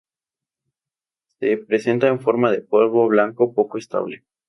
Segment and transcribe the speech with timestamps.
[1.37, 4.23] Se presenta en forma de polvo blanco poco estable.